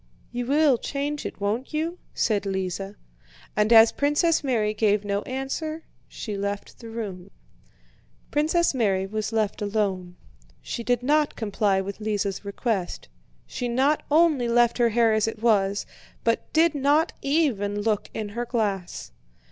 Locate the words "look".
17.83-18.09